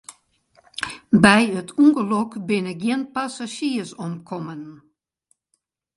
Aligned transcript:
By 1.23 1.41
it 1.59 1.69
ûngelok 1.83 2.31
binne 2.47 2.73
gjin 2.81 3.01
passazjiers 3.13 3.91
omkommen. 4.03 4.63